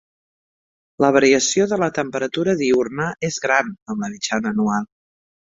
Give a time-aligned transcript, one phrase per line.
[1.05, 4.93] La variació de la temperatura diürna és gran, amb la mitjana anual.